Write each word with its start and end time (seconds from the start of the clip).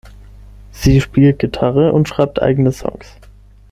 Sie 0.71 0.99
spielt 0.99 1.37
Gitarre 1.37 1.93
und 1.93 2.07
schreibt 2.07 2.41
eigene 2.41 2.71
Songs. 2.71 3.17